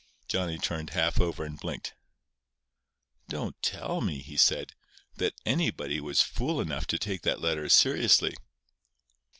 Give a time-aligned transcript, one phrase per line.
[0.27, 1.93] Johnny turned half over and blinked.
[3.29, 4.73] "Don't tell me," he said,
[5.17, 8.33] "that anybody was fool enough to take that letter seriously."